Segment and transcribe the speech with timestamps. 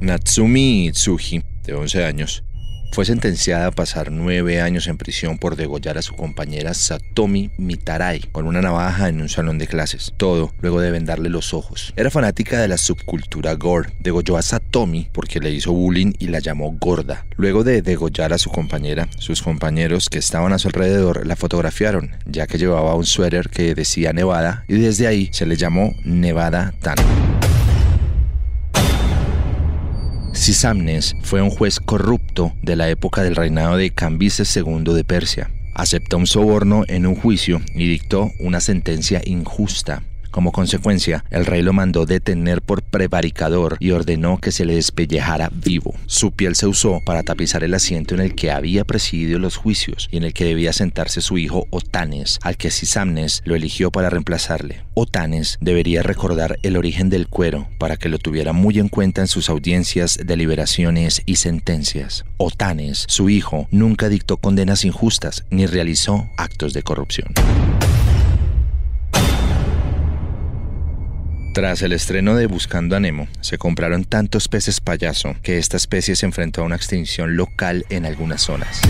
[0.00, 2.44] Natsumi Itsuji, de 11 años,
[2.92, 8.20] fue sentenciada a pasar nueve años en prisión por degollar a su compañera Satomi Mitarai
[8.32, 10.14] con una navaja en un salón de clases.
[10.16, 11.92] Todo luego de vendarle los ojos.
[11.96, 13.90] Era fanática de la subcultura gore.
[14.00, 17.26] Degolló a Satomi porque le hizo bullying y la llamó gorda.
[17.36, 22.16] Luego de degollar a su compañera, sus compañeros que estaban a su alrededor la fotografiaron,
[22.24, 26.72] ya que llevaba un suéter que decía Nevada y desde ahí se le llamó Nevada
[26.80, 26.96] Tan.
[30.48, 35.50] Sisamnes fue un juez corrupto de la época del reinado de Cambises II de Persia.
[35.74, 40.02] Aceptó un soborno en un juicio y dictó una sentencia injusta.
[40.38, 45.50] Como consecuencia, el rey lo mandó detener por prevaricador y ordenó que se le despellejara
[45.52, 45.96] vivo.
[46.06, 50.08] Su piel se usó para tapizar el asiento en el que había presidido los juicios
[50.12, 54.10] y en el que debía sentarse su hijo Otanes, al que Sisamnes lo eligió para
[54.10, 54.84] reemplazarle.
[54.94, 59.26] Otanes debería recordar el origen del cuero para que lo tuviera muy en cuenta en
[59.26, 62.24] sus audiencias, deliberaciones y sentencias.
[62.36, 67.34] Otanes, su hijo, nunca dictó condenas injustas ni realizó actos de corrupción.
[71.58, 76.14] Tras el estreno de Buscando a Nemo, se compraron tantos peces payaso que esta especie
[76.14, 78.80] se enfrentó a una extinción local en algunas zonas.